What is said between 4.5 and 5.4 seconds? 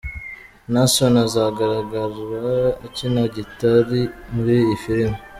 iyi filimi.